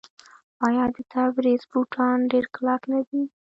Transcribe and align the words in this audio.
آیا 0.67 0.85
د 0.95 0.97
تبریز 1.13 1.61
بوټان 1.71 2.17
ډیر 2.31 2.45
کلک 2.55 2.81
نه 2.93 2.99
دي؟ 3.07 3.21